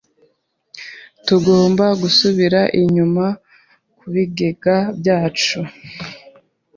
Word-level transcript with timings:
Tugomba 1.25 1.85
gusubira 2.01 2.61
inyuma 2.81 3.25
kubigega 3.97 4.75
byacu. 4.99 5.59